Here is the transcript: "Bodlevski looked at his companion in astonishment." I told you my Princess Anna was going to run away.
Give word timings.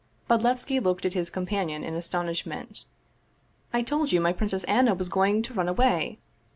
"Bodlevski 0.27 0.79
looked 0.83 1.05
at 1.05 1.13
his 1.13 1.29
companion 1.29 1.83
in 1.83 1.93
astonishment." 1.93 2.85
I 3.71 3.83
told 3.83 4.11
you 4.11 4.19
my 4.19 4.33
Princess 4.33 4.63
Anna 4.63 4.95
was 4.95 5.09
going 5.09 5.43
to 5.43 5.53
run 5.53 5.69
away. 5.69 6.17